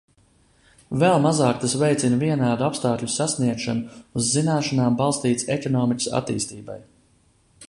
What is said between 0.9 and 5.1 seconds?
Vēl mazāk tas veicina vienādu apstākļu sasniegšanu uz zināšanām